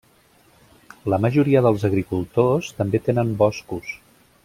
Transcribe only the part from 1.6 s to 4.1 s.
dels agricultors també tenen boscos.